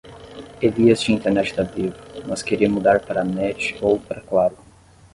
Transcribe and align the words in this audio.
Elias 0.67 1.01
tinha 1.01 1.15
internet 1.19 1.55
da 1.55 1.61
Vivo, 1.61 1.93
mas 2.27 2.41
queria 2.41 2.67
mudar 2.67 3.01
pra 3.05 3.23
Net 3.23 3.77
ou 3.83 3.99
pra 3.99 4.19
Claro. 4.21 4.57